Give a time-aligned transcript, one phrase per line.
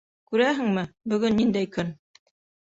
[0.29, 1.93] Күрәһеңме, бөгөн ниндәй көн!